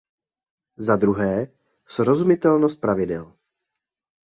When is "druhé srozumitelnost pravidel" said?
0.95-3.33